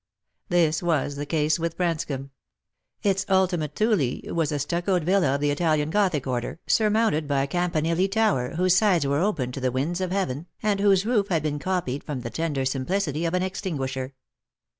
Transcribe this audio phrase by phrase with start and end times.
[0.49, 2.31] This was the case with Branscomb.
[3.03, 7.47] Its ultima thule was a stuccoed villa of the Italian gothic order, surmounted by a
[7.47, 10.71] campanile tower, whose sides were open to the winds of heaven, 118 Lost for Love,
[10.71, 14.15] and whose roof had been copied from the tender simplicity of an extinguisher.